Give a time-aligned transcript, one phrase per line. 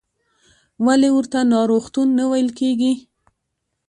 [0.85, 2.93] ولې ورته ناروغتون نه ویل کېږي؟